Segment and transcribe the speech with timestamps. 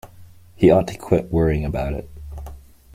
[0.55, 2.09] He ought to quit worrying about it.